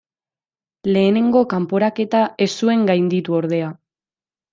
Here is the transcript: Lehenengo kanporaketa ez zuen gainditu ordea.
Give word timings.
Lehenengo 0.95 1.43
kanporaketa 1.51 2.21
ez 2.47 2.51
zuen 2.63 2.87
gainditu 2.93 3.37
ordea. 3.41 3.69